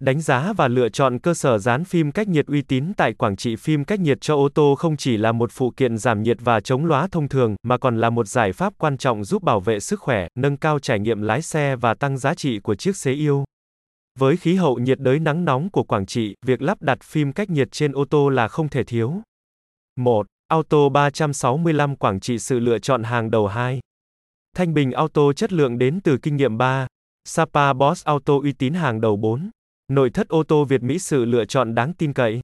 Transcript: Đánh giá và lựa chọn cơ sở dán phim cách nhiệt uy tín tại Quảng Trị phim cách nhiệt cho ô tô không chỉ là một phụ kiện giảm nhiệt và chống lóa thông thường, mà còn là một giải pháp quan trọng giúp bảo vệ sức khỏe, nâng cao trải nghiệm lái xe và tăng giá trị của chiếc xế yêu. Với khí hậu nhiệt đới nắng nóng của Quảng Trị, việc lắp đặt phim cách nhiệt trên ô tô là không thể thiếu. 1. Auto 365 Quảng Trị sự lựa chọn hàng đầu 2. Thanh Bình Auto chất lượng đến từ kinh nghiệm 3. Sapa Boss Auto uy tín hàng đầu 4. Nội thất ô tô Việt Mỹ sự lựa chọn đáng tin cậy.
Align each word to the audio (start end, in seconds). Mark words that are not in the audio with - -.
Đánh 0.00 0.20
giá 0.20 0.52
và 0.52 0.68
lựa 0.68 0.88
chọn 0.88 1.18
cơ 1.18 1.34
sở 1.34 1.58
dán 1.58 1.84
phim 1.84 2.12
cách 2.12 2.28
nhiệt 2.28 2.46
uy 2.46 2.62
tín 2.62 2.92
tại 2.96 3.12
Quảng 3.12 3.36
Trị 3.36 3.56
phim 3.56 3.84
cách 3.84 4.00
nhiệt 4.00 4.20
cho 4.20 4.34
ô 4.34 4.48
tô 4.54 4.74
không 4.78 4.96
chỉ 4.96 5.16
là 5.16 5.32
một 5.32 5.52
phụ 5.52 5.70
kiện 5.70 5.98
giảm 5.98 6.22
nhiệt 6.22 6.36
và 6.40 6.60
chống 6.60 6.84
lóa 6.84 7.06
thông 7.06 7.28
thường, 7.28 7.56
mà 7.62 7.78
còn 7.78 8.00
là 8.00 8.10
một 8.10 8.28
giải 8.28 8.52
pháp 8.52 8.72
quan 8.78 8.98
trọng 8.98 9.24
giúp 9.24 9.42
bảo 9.42 9.60
vệ 9.60 9.80
sức 9.80 10.00
khỏe, 10.00 10.28
nâng 10.34 10.56
cao 10.56 10.78
trải 10.78 10.98
nghiệm 10.98 11.22
lái 11.22 11.42
xe 11.42 11.76
và 11.76 11.94
tăng 11.94 12.18
giá 12.18 12.34
trị 12.34 12.58
của 12.58 12.74
chiếc 12.74 12.96
xế 12.96 13.12
yêu. 13.12 13.44
Với 14.18 14.36
khí 14.36 14.54
hậu 14.54 14.78
nhiệt 14.78 15.00
đới 15.00 15.18
nắng 15.18 15.44
nóng 15.44 15.70
của 15.70 15.82
Quảng 15.82 16.06
Trị, 16.06 16.34
việc 16.46 16.62
lắp 16.62 16.82
đặt 16.82 17.02
phim 17.02 17.32
cách 17.32 17.50
nhiệt 17.50 17.68
trên 17.72 17.92
ô 17.92 18.04
tô 18.04 18.28
là 18.28 18.48
không 18.48 18.68
thể 18.68 18.84
thiếu. 18.84 19.14
1. 19.96 20.26
Auto 20.48 20.88
365 20.88 21.96
Quảng 21.96 22.20
Trị 22.20 22.38
sự 22.38 22.58
lựa 22.58 22.78
chọn 22.78 23.02
hàng 23.02 23.30
đầu 23.30 23.46
2. 23.46 23.80
Thanh 24.56 24.74
Bình 24.74 24.92
Auto 24.92 25.32
chất 25.32 25.52
lượng 25.52 25.78
đến 25.78 26.00
từ 26.04 26.18
kinh 26.18 26.36
nghiệm 26.36 26.58
3. 26.58 26.86
Sapa 27.24 27.72
Boss 27.72 28.04
Auto 28.04 28.34
uy 28.42 28.52
tín 28.52 28.74
hàng 28.74 29.00
đầu 29.00 29.16
4. 29.16 29.50
Nội 29.88 30.10
thất 30.10 30.28
ô 30.28 30.42
tô 30.42 30.64
Việt 30.64 30.82
Mỹ 30.82 30.98
sự 30.98 31.24
lựa 31.24 31.44
chọn 31.44 31.74
đáng 31.74 31.92
tin 31.92 32.12
cậy. 32.12 32.40